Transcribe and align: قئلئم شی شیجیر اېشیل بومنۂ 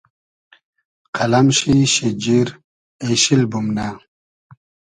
قئلئم 1.15 1.47
شی 1.57 1.75
شیجیر 1.93 2.47
اېشیل 3.03 3.41
بومنۂ 3.51 3.87